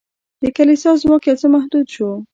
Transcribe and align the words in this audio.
د 0.41 0.43
کلیسا 0.57 0.91
ځواک 1.01 1.23
یو 1.27 1.39
څه 1.41 1.47
محدود 1.55 1.85
شو. 1.95 2.09